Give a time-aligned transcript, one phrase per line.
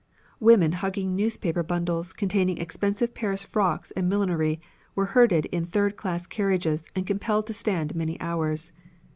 [0.39, 4.59] Women hugging newspaper bundles containing expensive Paris frocks and millinery
[4.95, 8.71] were herded in third class carriages and compelled to stand many hours.